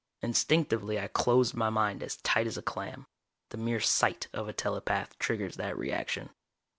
Instinctively 0.23 0.99
I 0.99 1.05
closed 1.05 1.53
my 1.53 1.69
mind 1.69 2.01
as 2.01 2.15
tight 2.15 2.47
as 2.47 2.57
a 2.57 2.63
clam. 2.63 3.05
The 3.49 3.57
mere 3.57 3.79
sight 3.79 4.29
of 4.33 4.47
a 4.49 4.51
telepath 4.51 5.15
triggers 5.19 5.57
that 5.57 5.77
reaction. 5.77 6.31